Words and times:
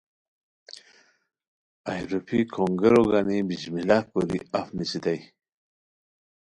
اہی 1.89 2.03
روپھی 2.11 2.39
کھونگیرو 2.53 3.03
گانی 3.09 3.37
بسم 3.47 3.73
اللہ 3.79 4.01
کوری 4.09 4.39
اف 4.59 4.67
نیسیتائے 4.77 5.19